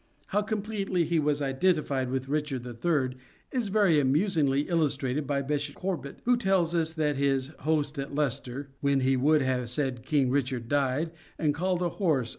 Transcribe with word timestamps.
How 0.29 0.41
completely 0.41 1.03
he 1.05 1.19
was 1.19 1.43
identified 1.43 2.09
with 2.09 2.27
Richard 2.27 2.65
III. 2.65 3.17
is 3.51 3.67
very 3.67 3.99
amusingly 3.99 4.61
illustrated 4.61 5.27
by 5.27 5.43
Bishop 5.43 5.75
Corbet, 5.75 6.17
who 6.25 6.37
tells 6.37 6.73
us 6.73 6.91
that 6.93 7.17
his 7.17 7.49
host 7.59 7.99
at 7.99 8.15
Leicester— 8.15 8.69
When 8.81 9.01
he 9.01 9.15
would 9.15 9.43
have 9.43 9.69
said 9.69 10.01
King 10.03 10.31
Richard 10.31 10.67
died, 10.67 11.11
And 11.37 11.53
called 11.53 11.83
a 11.83 11.89
horse 11.89 12.29